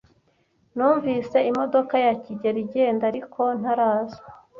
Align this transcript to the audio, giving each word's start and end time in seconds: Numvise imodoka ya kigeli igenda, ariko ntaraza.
Numvise 0.75 1.37
imodoka 1.49 1.95
ya 2.05 2.13
kigeli 2.23 2.59
igenda, 2.65 3.03
ariko 3.11 3.41
ntaraza. 3.59 4.19